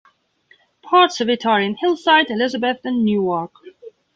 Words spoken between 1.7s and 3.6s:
Hillside, Elizabeth, and Newark.